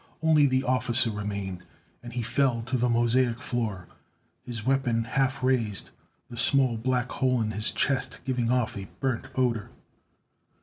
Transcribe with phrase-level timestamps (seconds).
[0.23, 1.61] Only the officer remained,
[2.01, 3.87] and he fell to the mosaic floor,
[4.41, 5.91] his weapon half raised,
[6.27, 9.69] the small black hole in his chest giving off a burnt odor.